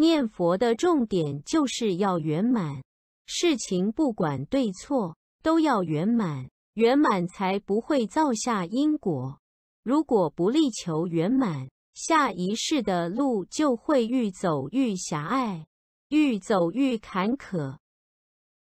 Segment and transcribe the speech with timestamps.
[0.00, 2.82] 念佛的重点就是要圆满
[3.26, 9.38] 事情不管对错都要圆满圆满才不会造下因果。
[9.82, 15.66] 如果不力求圆满下一世的路就会愈走愈狭隘
[16.08, 17.76] 愈走愈坎坷。